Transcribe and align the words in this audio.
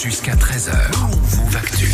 Jusqu'à 0.00 0.36
13h, 0.36 0.96
Move 1.00 1.56
Actu. 1.56 1.90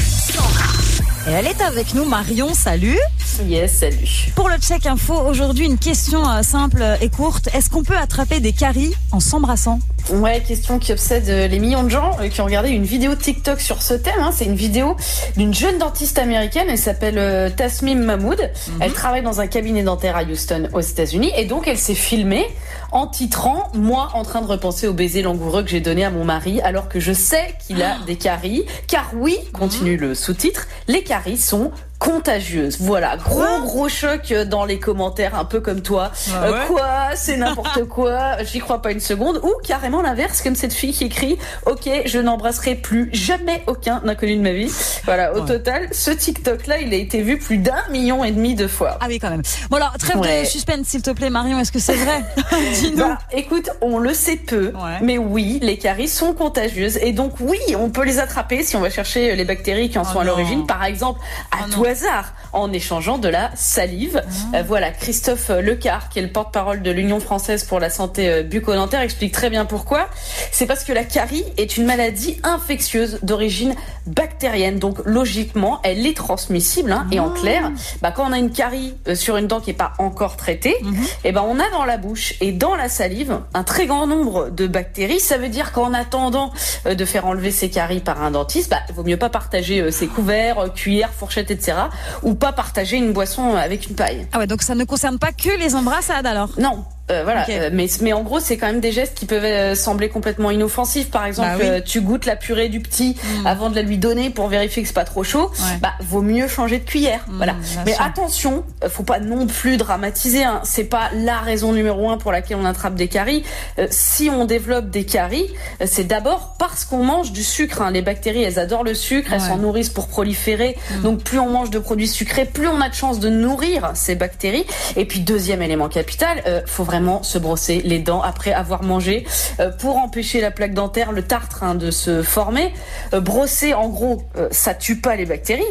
Et 1.27 1.31
elle 1.31 1.47
est 1.47 1.63
avec 1.63 1.95
nous, 1.95 2.05
Marion, 2.05 2.53
salut. 2.53 2.99
Yes, 3.43 3.73
salut. 3.79 4.31
Pour 4.37 4.49
le 4.49 4.57
check 4.59 4.87
info, 4.87 5.15
aujourd'hui 5.15 5.67
une 5.67 5.79
question 5.79 6.29
euh, 6.29 6.43
simple 6.43 6.85
et 7.01 7.09
courte. 7.09 7.49
Est-ce 7.53 7.69
qu'on 7.69 7.83
peut 7.83 7.97
attraper 7.97 8.41
des 8.41 8.53
caries 8.53 8.95
en 9.13 9.21
s'embrassant? 9.21 9.81
Ouais, 10.13 10.43
question 10.43 10.79
qui 10.79 10.93
obsède 10.93 11.29
euh, 11.29 11.47
les 11.49 11.59
millions 11.59 11.83
de 11.83 11.89
gens 11.89 12.17
euh, 12.21 12.29
qui 12.29 12.41
ont 12.41 12.45
regardé 12.45 12.69
une 12.71 12.85
vidéo 12.85 13.15
TikTok 13.15 13.61
sur 13.61 13.83
ce 13.83 13.95
thème. 13.95 14.15
hein. 14.21 14.31
C'est 14.33 14.45
une 14.45 14.55
vidéo 14.55 14.97
d'une 15.37 15.53
jeune 15.55 15.79
dentiste 15.79 16.19
américaine. 16.19 16.67
Elle 16.69 16.79
s'appelle 16.79 17.19
euh, 17.19 17.51
Tasmim 17.51 17.97
Mahmoud. 18.05 18.51
Elle 18.81 18.93
travaille 18.93 19.23
dans 19.23 19.41
un 19.41 19.47
cabinet 19.47 19.83
dentaire 19.83 20.17
à 20.17 20.23
Houston, 20.23 20.69
aux 20.73 20.81
États-Unis. 20.81 21.33
Et 21.37 21.47
donc, 21.47 21.67
elle 21.67 21.79
s'est 21.79 21.95
filmée 21.95 22.47
en 22.93 23.07
titrant 23.07 23.65
Moi 23.75 24.11
en 24.15 24.23
train 24.25 24.43
de 24.43 24.47
repenser 24.47 24.87
au 24.87 24.93
baiser 24.93 25.23
langoureux 25.23 25.63
que 25.65 25.71
j'ai 25.71 25.81
donné 25.81 26.05
à 26.05 26.11
mon 26.11 26.25
mari 26.25 26.61
alors 26.61 26.89
que 26.89 27.01
je 27.01 27.13
sais 27.13 27.55
qu'il 27.67 27.83
a 27.83 27.97
des 28.07 28.17
caries. 28.17 28.65
Car 28.87 29.11
oui, 29.17 29.37
continue 29.53 29.97
le 29.97 30.15
sous-titre, 30.15 30.69
les 30.87 31.03
caries 31.03 31.39
sont 31.39 31.73
contagieuses. 32.05 32.77
Voilà, 32.81 33.17
gros 33.17 33.61
gros 33.63 33.89
choc 33.89 34.31
euh, 34.31 34.45
dans 34.45 34.65
les 34.65 34.79
commentaires, 34.79 35.35
un 35.39 35.45
peu 35.45 35.61
comme 35.61 35.81
toi. 35.81 36.11
Ah 36.33 36.45
Euh, 36.45 36.67
quoi? 36.67 36.85
C'est 37.17 37.37
n'importe 37.39 37.85
quoi. 37.85 38.43
J'y 38.45 38.59
crois 38.59 38.83
pas 38.83 38.93
une 38.93 39.01
seconde. 39.01 39.41
Ou 39.43 39.53
carrément 39.67 40.03
l'inverse, 40.03 40.43
comme 40.43 40.55
cette 40.55 40.75
fille 40.75 40.93
qui 40.93 41.05
écrit 41.05 41.39
Ok, 41.67 41.89
je 42.05 42.19
n'embrasserai 42.19 42.75
plus 42.75 43.09
jamais 43.13 43.63
aucun 43.67 44.03
inconnu 44.07 44.37
de 44.37 44.43
ma 44.43 44.53
vie. 44.53 44.71
Voilà, 45.05 45.33
au 45.35 45.41
Ouais. 45.41 45.47
total, 45.47 45.89
ce 45.93 46.11
TikTok-là, 46.11 46.79
il 46.79 46.93
a 46.93 46.97
été 46.97 47.23
vu 47.23 47.39
plus 47.39 47.59
d'un 47.59 47.83
million 47.91 48.23
et 48.25 48.31
demi 48.31 48.55
de 48.55 48.67
fois. 48.67 48.99
Ah 49.01 49.07
oui, 49.09 49.19
quand 49.19 49.31
même. 49.31 49.43
Bon 49.71 49.77
alors, 49.77 49.95
trêve 49.99 50.19
Ouais. 50.19 50.43
de 50.43 50.47
suspense, 50.47 50.87
s'il 50.87 51.03
te 51.03 51.11
plaît, 51.11 51.31
Marion. 51.31 51.59
Est-ce 51.59 51.73
que 51.73 51.79
c'est 51.79 51.95
vrai? 51.95 52.23
Dis-nous. 52.75 52.97
Bah, 52.99 53.19
écoute, 53.33 53.71
on 53.81 53.99
le 53.99 54.13
sait 54.15 54.37
peu, 54.37 54.73
mais 55.03 55.19
oui, 55.19 55.59
les 55.63 55.79
caries 55.79 56.09
sont 56.09 56.35
contagieuses 56.35 56.99
et 56.99 57.13
donc 57.13 57.33
oui, 57.41 57.59
on 57.79 57.89
peut 57.91 58.05
les 58.05 58.19
attraper 58.19 58.63
si 58.63 58.77
on 58.77 58.81
va 58.81 58.91
chercher 58.91 59.35
les 59.37 59.45
bactéries 59.45 59.89
qui 59.91 59.99
en 59.99 60.03
Oh 60.09 60.13
sont 60.13 60.21
à 60.21 60.25
l'origine, 60.25 60.67
par 60.67 60.85
exemple 60.85 61.21
à 61.51 61.65
Oh 61.65 61.69
non. 61.71 61.77
Hasard, 61.95 62.33
en 62.53 62.73
échangeant 62.73 63.19
de 63.19 63.29
la 63.29 63.51
salive. 63.55 64.21
Ah. 64.53 64.57
Euh, 64.59 64.63
voilà, 64.67 64.91
Christophe 64.91 65.49
Lecar, 65.51 66.09
qui 66.09 66.19
est 66.19 66.23
le 66.23 66.29
porte-parole 66.33 66.83
de 66.83 66.91
l'Union 66.91 67.21
française 67.21 67.63
pour 67.65 67.79
la 67.79 67.89
santé 67.89 68.29
euh, 68.29 68.43
bucco-dentaire, 68.43 69.01
explique 69.01 69.33
très 69.33 69.49
bien 69.49 69.65
pourquoi. 69.65 70.09
C'est 70.51 70.67
parce 70.67 70.83
que 70.83 70.93
la 70.93 71.05
carie 71.05 71.45
est 71.57 71.77
une 71.77 71.87
maladie 71.87 72.41
infectieuse 72.43 73.21
d'origine 73.23 73.75
bactérienne, 74.07 74.79
donc 74.81 74.99
logiquement, 75.05 75.81
elle 75.85 76.05
est 76.07 76.17
transmissible. 76.17 76.91
hein, 76.93 77.07
Et 77.13 77.21
en 77.21 77.33
Ah. 77.35 77.39
clair, 77.41 77.71
bah, 78.03 78.11
quand 78.11 78.29
on 78.29 78.33
a 78.33 78.39
une 78.39 78.51
carie 78.51 78.95
euh, 79.09 79.15
sur 79.15 79.37
une 79.37 79.47
dent 79.47 79.61
qui 79.61 79.71
est 79.71 79.75
pas 79.75 79.93
encore 79.99 80.37
traitée, 80.37 80.75
Mhm. 80.83 81.05
eh 81.25 81.33
ben 81.33 81.45
on 81.47 81.61
a 81.61 81.71
dans 81.71 81.85
la 81.85 81.97
bouche 81.97 82.35
et 82.41 82.51
dans 82.53 82.75
la 82.75 82.89
salive 82.89 83.39
un 83.55 83.63
très 83.63 83.87
grand 83.87 84.07
nombre 84.09 84.51
de 84.51 84.67
bactéries. 84.67 85.21
Ça 85.21 85.39
veut 85.39 85.49
dire 85.49 85.71
qu'en 85.73 85.95
attendant 85.95 86.53
de 86.87 87.05
faire 87.05 87.27
enlever 87.27 87.51
ces 87.53 87.71
caries 87.71 88.01
par 88.01 88.21
un 88.23 88.33
dentiste, 88.33 88.71
bah, 88.71 88.79
vaut 88.93 89.05
mieux 89.05 89.17
pas 89.17 89.31
partager 89.31 89.91
ses 89.93 90.07
couverts, 90.09 90.73
cuillères, 90.75 91.11
fourchettes, 91.13 91.51
etc. 91.51 91.73
Ou 92.23 92.35
pas 92.35 92.53
partager 92.53 92.97
une 92.97 93.13
boisson 93.13 93.55
avec 93.55 93.89
une 93.89 93.95
paille. 93.95 94.27
Ah 94.33 94.39
ouais, 94.39 94.47
donc 94.47 94.63
ça 94.63 94.75
ne 94.75 94.85
concerne 94.85 95.19
pas 95.19 95.33
que 95.33 95.59
les 95.59 95.75
embrassades 95.75 96.27
alors? 96.27 96.51
Non. 96.59 96.85
Euh, 97.11 97.23
voilà. 97.25 97.45
Euh, 97.51 97.71
mais 97.73 97.87
mais 98.01 98.13
en 98.13 98.23
gros 98.23 98.41
c'est 98.41 98.57
quand 98.57 98.67
même 98.67 98.81
des 98.81 98.93
gestes 98.93 99.15
qui 99.15 99.27
peuvent 99.27 99.45
euh, 99.45 99.75
sembler 99.75 100.09
complètement 100.09 100.51
inoffensifs. 100.51 101.11
Par 101.11 101.27
exemple, 101.27 101.49
Bah 101.51 101.57
oui. 101.61 101.67
euh, 101.69 101.81
tu 101.85 102.01
goûtes 102.01 102.25
la 102.27 102.37
purée 102.37 102.69
du 102.69 102.81
petit 102.81 103.17
Mm. 103.43 103.47
avant 103.47 103.71
de 103.71 103.75
la 103.77 103.83
lui 103.83 103.99
donner 103.99 104.31
pour 104.31 104.49
vérifier 104.49 104.83
que 104.83 104.89
c'est 104.89 104.95
pas 104.95 105.05
trop 105.05 105.23
chaud. 105.25 105.51
Ouais. 105.59 105.79
Bah 105.83 105.93
vaut 106.01 106.23
mieux 106.23 106.49
changer 106.49 106.79
de 106.79 106.85
cuillère. 106.85 107.25
Mm, 107.29 107.37
voilà. 107.37 107.55
Mais 107.85 107.93
sûr. 107.95 108.03
attention, 108.03 108.65
euh, 108.83 108.89
faut 108.89 109.03
pas 109.03 109.21
non 109.21 109.47
plus 109.47 109.77
dramatiser. 109.77 110.45
Hein. 110.45 110.61
C'est 110.65 110.85
pas 110.85 111.11
la 111.15 111.39
raison 111.39 111.73
numéro 111.73 112.09
un 112.11 112.17
pour 112.17 112.33
laquelle 112.33 112.57
on 112.61 112.65
attrape 112.65 112.95
des 112.95 113.09
caries. 113.09 113.45
Euh, 113.79 113.87
si 113.91 114.31
on 114.31 114.45
développe 114.47 114.89
des 114.91 115.05
caries, 115.05 115.49
c'est 115.85 116.05
d'abord 116.05 116.55
parce 116.59 116.85
qu'on 116.85 117.05
mange 117.05 117.33
du 117.33 117.45
sucre. 117.45 117.83
hein. 117.83 117.91
Les 117.91 118.03
bactéries, 118.03 118.43
elles 118.45 118.59
adorent 118.59 118.85
le 118.85 118.95
sucre, 118.95 119.33
elles 119.33 119.41
Ouais. 119.43 119.49
s'en 119.49 119.59
nourrissent 119.59 119.91
pour 119.91 120.09
proliférer. 120.09 120.77
Donc 121.03 121.23
plus 121.23 121.39
on 121.39 121.51
mange 121.51 121.71
de 121.71 121.79
produits 121.79 122.09
sucrés, 122.09 122.45
plus 122.47 122.69
on 122.69 122.81
a 122.81 122.89
de 122.89 122.95
chances 122.95 123.21
de 123.21 123.29
nourrir 123.29 123.91
ces 123.95 124.15
bactéries. 124.15 124.65
Et 124.97 125.05
puis 125.05 125.21
deuxième 125.21 125.61
élément 125.61 125.89
capital, 125.89 126.43
euh, 126.47 126.61
faut 126.67 126.85
vraiment 126.85 126.94
se 127.23 127.39
brosser 127.39 127.81
les 127.85 127.99
dents 127.99 128.23
après 128.23 128.53
avoir 128.53 128.83
mangé 128.83 129.27
euh, 129.61 129.71
pour 129.71 129.97
empêcher 129.99 130.41
la 130.41 130.51
plaque 130.51 130.75
dentaire, 130.75 131.13
le 131.13 131.23
tartre 131.23 131.63
hein, 131.63 131.75
de 131.75 131.91
se 131.91 132.23
former. 132.23 132.73
Euh, 133.13 133.21
brosser, 133.21 133.75
en 133.75 133.89
gros, 133.89 134.23
euh, 134.37 134.49
ça 134.51 134.75
tue 134.75 135.01
pas 135.01 135.17
les 135.17 135.27
bactéries, 135.27 135.63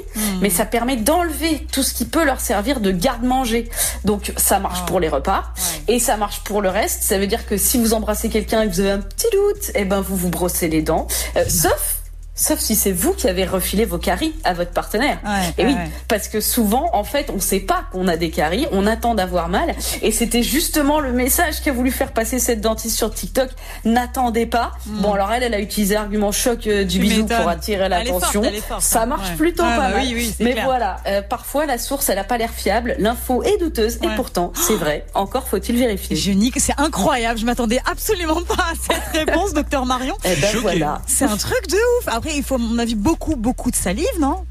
mais 0.41 0.49
ça 0.49 0.65
permet 0.65 0.97
d'enlever 0.97 1.65
tout 1.71 1.83
ce 1.83 1.93
qui 1.93 2.05
peut 2.05 2.25
leur 2.25 2.39
servir 2.41 2.79
de 2.79 2.91
garde-manger. 2.91 3.69
Donc 4.05 4.33
ça 4.37 4.59
marche 4.59 4.79
Oh. 4.83 4.85
pour 4.87 4.99
les 4.99 5.07
repas 5.09 5.43
et 5.87 5.99
ça 5.99 6.17
marche 6.17 6.41
pour 6.43 6.61
le 6.61 6.69
reste. 6.69 7.03
Ça 7.03 7.17
veut 7.19 7.27
dire 7.27 7.45
que 7.45 7.57
si 7.57 7.77
vous 7.77 7.93
embrassez 7.93 8.29
quelqu'un 8.29 8.63
et 8.63 8.67
que 8.67 8.73
vous 8.73 8.79
avez 8.79 8.91
un 8.91 8.99
petit 8.99 9.27
doute, 9.31 9.71
eh 9.75 9.85
ben 9.85 10.01
vous 10.01 10.15
vous 10.15 10.29
brossez 10.29 10.67
les 10.67 10.81
dents, 10.81 11.07
Euh, 11.37 11.43
sauf 11.47 11.92
sauf 12.35 12.59
si 12.59 12.75
c'est 12.75 12.91
vous 12.91 13.13
qui 13.13 13.27
avez 13.27 13.45
refilé 13.45 13.85
vos 13.85 13.97
caries 13.99 14.33
à 14.43 14.53
votre 14.53 14.71
partenaire. 14.71 15.19
Ouais, 15.23 15.53
Et 15.57 15.65
oui, 15.65 15.73
ouais, 15.73 15.89
parce 16.07 16.27
que 16.27 16.41
souvent, 16.41 16.89
en 16.93 17.03
fait, 17.03 17.29
on 17.35 17.39
sait 17.39 17.59
pas 17.59 17.83
qu'on 17.91 18.07
a 18.07 18.17
des 18.17 18.31
caries, 18.31 18.65
on 18.71 18.87
attend 18.87 19.13
d'avoir 19.15 19.49
mal. 19.49 19.75
Et 20.01 20.11
c'était 20.11 20.41
justement 20.43 20.99
le 20.99 21.11
message 21.11 21.61
qu'a 21.61 21.71
voulu 21.73 21.91
faire 21.91 22.11
passer 22.11 22.39
cette 22.39 22.61
dentiste 22.61 22.97
sur 22.97 23.13
TikTok. 23.13 23.49
N'attendez 23.85 24.45
pas. 24.45 24.71
Bon, 24.85 25.13
alors 25.13 25.31
elle, 25.31 25.43
elle 25.43 25.53
a 25.53 25.59
utilisé 25.59 25.93
l'argument 25.95 26.31
choc 26.31 26.65
euh, 26.67 26.83
du 26.85 26.99
Hmm. 26.99 27.01
Tu 27.03 27.09
bisou 27.09 27.25
pour 27.25 27.47
attirer 27.49 27.83
Elle 27.83 27.93
est 27.93 28.03
l'attention. 28.05 28.41
forte, 28.41 28.45
elle 28.53 28.55
est 28.59 28.61
forte, 28.61 28.81
Ça 28.81 29.05
marche 29.05 29.29
Ouais. 29.31 29.35
plutôt 29.35 29.63
Ah, 29.65 29.75
pas 29.77 29.89
bah 29.89 29.95
mal. 29.97 30.07
oui, 30.13 30.33
Mais 30.39 30.53
clair. 30.53 30.65
voilà, 30.65 30.97
euh, 31.07 31.21
parfois 31.21 31.65
la 31.65 31.77
source, 31.77 32.09
elle 32.09 32.17
a 32.19 32.23
pas 32.23 32.37
l'air 32.37 32.49
fiable, 32.51 32.95
l'info 32.99 33.43
est 33.43 33.57
douteuse, 33.57 33.99
Ouais. 34.01 34.07
et 34.11 34.15
pourtant, 34.15 34.53
c'est 34.55 34.75
vrai. 34.75 35.05
Encore 35.13 35.47
faut-il 35.47 35.77
vérifier. 35.77 36.15
Je 36.15 36.31
nie 36.31 36.49
que 36.51 36.59
c'est 36.59 36.73
incroyable. 36.79 37.39
Je 37.39 37.45
m'attendais 37.45 37.79
absolument 37.89 38.41
pas 38.43 38.53
à 38.55 38.73
cette 39.13 39.27
réponse, 39.27 39.53
docteur 39.53 39.85
Marion. 39.85 40.15
Eh 40.23 40.35
ben 40.35 40.47
Choqué. 40.47 40.61
voilà. 40.61 41.01
C'est 41.07 41.25
un 41.25 41.37
truc 41.37 41.67
de 41.67 41.75
ouf. 41.99 42.07
Après, 42.07 42.22
il 42.25 42.43
faut, 42.43 42.55
à 42.55 42.57
mon 42.57 42.77
avis, 42.79 42.95
beaucoup, 42.95 43.35
beaucoup 43.35 43.71
de 43.71 43.75
salive, 43.75 44.05
non? 44.19 44.45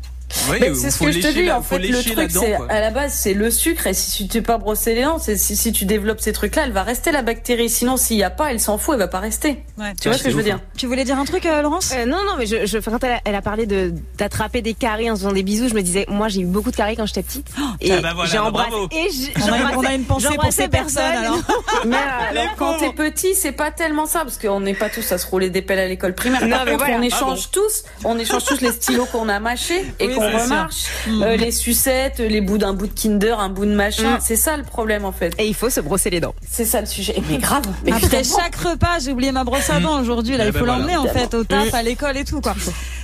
Oui, 0.50 0.56
Mais 0.60 0.68
il 0.68 0.76
c'est 0.76 0.90
ce 0.90 0.98
que 0.98 1.10
je 1.12 1.20
te 1.20 1.28
dis. 1.32 1.44
la- 1.46 1.58
En 1.58 1.62
fait, 1.62 1.78
le 1.78 2.02
truc, 2.02 2.30
c'est 2.30 2.54
à 2.54 2.80
la 2.80 2.90
base, 2.90 3.12
c'est 3.12 3.34
le 3.34 3.50
sucre. 3.50 3.86
Et 3.86 3.94
si 3.94 4.26
tu 4.28 4.36
n'es 4.38 4.42
pas 4.42 4.58
brossé 4.58 4.94
les 4.94 5.02
dents, 5.02 5.18
si, 5.18 5.36
si 5.56 5.72
tu 5.72 5.84
développes 5.84 6.20
ces 6.20 6.32
trucs-là, 6.32 6.62
elle 6.66 6.72
va 6.72 6.82
rester 6.82 7.12
la 7.12 7.22
bactérie. 7.22 7.68
Sinon, 7.68 7.96
s'il 7.96 8.16
y 8.16 8.22
a 8.24 8.30
pas, 8.30 8.50
elle 8.50 8.60
s'en 8.60 8.78
fout, 8.78 8.94
elle 8.94 8.98
va 9.00 9.08
pas 9.08 9.20
rester. 9.20 9.62
Ouais. 9.78 9.92
Tu 10.00 10.08
vois 10.08 10.18
ce 10.18 10.22
que 10.24 10.30
je 10.30 10.36
veux 10.36 10.42
dire? 10.42 10.58
Tu 10.76 10.86
voulais 10.86 11.04
dire 11.04 11.18
un 11.18 11.24
truc, 11.24 11.46
euh, 11.46 11.62
Laurence? 11.62 11.92
Euh, 11.96 12.04
non, 12.06 12.18
non, 12.26 12.32
mais 12.38 12.46
je, 12.46 12.66
je, 12.66 12.78
quand 12.78 13.02
elle 13.04 13.12
a, 13.12 13.20
elle 13.24 13.34
a 13.34 13.42
parlé 13.42 13.66
de 13.66 13.92
d'attraper 14.18 14.62
des 14.62 14.74
caries 14.74 15.10
en 15.10 15.14
se 15.16 15.20
faisant 15.22 15.32
des 15.32 15.42
bisous, 15.42 15.68
je 15.68 15.74
me 15.74 15.82
disais, 15.82 16.04
moi 16.08 16.28
j'ai 16.28 16.40
eu 16.40 16.46
beaucoup 16.46 16.70
de 16.70 16.76
caries 16.76 16.96
quand 16.96 17.06
j'étais 17.06 17.22
petite. 17.22 17.46
et 17.80 17.92
ah 17.92 18.00
bah 18.00 18.12
voilà, 18.14 18.30
j'ai 18.30 18.38
bah 18.38 18.44
embrassé. 18.44 18.70
bravo. 18.70 18.88
Et 18.92 19.08
on 19.36 19.40
a, 19.40 19.46
j'embrassais- 19.46 19.76
on 19.76 19.84
a 19.84 19.94
une 19.94 20.04
pensée 20.04 20.28
pour 20.36 20.52
ces 20.52 20.68
personnes, 20.68 21.02
personne. 21.02 21.24
alors. 21.24 21.38
Mais 21.86 21.96
alors, 22.30 22.54
quand 22.56 22.74
t'es 22.78 22.92
petit, 22.92 23.34
c'est 23.34 23.52
pas 23.52 23.70
tellement 23.70 24.06
ça, 24.06 24.20
parce 24.20 24.38
qu'on 24.38 24.60
n'est 24.60 24.74
pas 24.74 24.88
tous 24.88 25.10
à 25.12 25.18
se 25.18 25.26
rouler 25.26 25.50
des 25.50 25.62
pelles 25.62 25.78
à 25.78 25.88
l'école 25.88 26.14
primaire. 26.14 26.42
Non, 26.46 26.56
Par 26.56 26.64
mais 26.64 26.72
contre, 26.72 26.84
voilà. 26.84 26.98
on 26.98 27.02
Ah 27.02 27.06
échange 27.06 27.50
tous, 27.50 27.84
on 28.04 28.18
échange 28.18 28.44
tous 28.44 28.60
les 28.60 28.72
stylos 28.72 29.06
qu'on 29.06 29.28
a 29.28 29.40
mâchés 29.40 29.84
et 30.00 30.08
qu'on. 30.10 30.31
Remarche, 30.38 30.84
Mm. 31.06 31.22
Euh, 31.22 31.36
les 31.36 31.50
sucettes, 31.50 32.18
les 32.20 32.40
bouts 32.40 32.58
d'un 32.58 32.74
bout 32.74 32.86
de 32.86 32.92
Kinder, 32.92 33.38
un 33.40 33.48
bout 33.48 33.66
de 33.66 33.74
machin. 33.74 34.16
Mm. 34.16 34.20
C'est 34.22 34.36
ça 34.36 34.56
le 34.56 34.62
problème 34.62 35.04
en 35.04 35.10
fait. 35.12 35.34
Et 35.38 35.46
il 35.46 35.54
faut 35.54 35.68
se 35.70 35.80
brosser 35.80 36.10
les 36.10 36.20
dents. 36.20 36.34
C'est 36.48 36.64
ça 36.64 36.80
le 36.80 36.86
sujet. 36.86 37.20
Mais 37.28 37.38
grave. 37.38 37.62
Mais 37.84 37.92
Après 37.92 38.22
chaque 38.24 38.54
repas, 38.56 38.98
j'ai 39.04 39.10
oublié 39.12 39.32
ma 39.32 39.42
brosse 39.44 39.68
à 39.70 39.80
dents 39.80 40.00
aujourd'hui. 40.00 40.36
Là, 40.36 40.44
Eh 40.44 40.48
il 40.48 40.52
ben 40.52 40.58
faut 40.60 40.64
voilà. 40.64 40.80
l'emmener 40.80 40.96
en 40.96 41.06
fait 41.06 41.34
au 41.34 41.42
taf, 41.44 41.74
à 41.74 41.82
l'école 41.82 42.16
et 42.16 42.24
tout 42.24 42.40
quoi. 42.40 42.54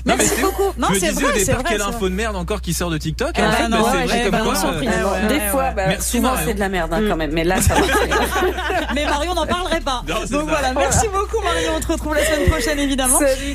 Non, 0.07 0.15
Merci 0.17 0.41
beaucoup. 0.41 0.73
Non, 0.79 0.89
c'est 0.99 1.11
vrai, 1.11 1.39
c'est 1.45 1.53
vrai. 1.53 1.65
quelle 1.69 1.83
info 1.83 2.09
de 2.09 2.15
merde 2.15 2.37
encore 2.37 2.61
qui 2.61 2.73
sort 2.73 2.89
de 2.91 2.99
TikTok. 2.99 3.33
Ah 3.37 3.49
en 3.49 3.53
fait, 3.53 3.69
non, 3.69 3.83
bah, 3.83 3.93
ouais, 3.93 3.99
c'est 4.07 4.07
vrai 4.07 4.31
bah, 4.31 4.39
comme 4.39 4.53
quoi. 4.55 4.71
euh, 4.71 5.29
Des 5.29 5.35
ouais, 5.35 5.41
fois, 5.51 5.63
ouais. 5.65 5.73
bah, 5.75 6.01
souvent 6.01 6.33
c'est 6.45 6.55
de 6.55 6.61
la 6.61 6.69
merde 6.69 6.93
hein, 6.95 7.01
quand 7.09 7.17
même. 7.17 7.33
Mais 7.33 7.45
là, 7.45 7.61
ça 7.61 7.75
va. 7.75 7.81
Mais 8.95 9.05
Marion 9.05 9.35
n'en 9.35 9.47
parlerait 9.47 9.81
pas. 9.81 10.03
Donc 10.07 10.27
ça. 10.29 10.39
voilà, 10.39 10.73
merci 10.73 11.07
beaucoup 11.09 11.43
Marion. 11.43 11.73
On 11.77 11.81
te 11.81 11.93
retrouve 11.93 12.15
la 12.15 12.25
semaine 12.25 12.49
prochaine 12.49 12.79
évidemment. 12.79 13.19
Salut. 13.19 13.47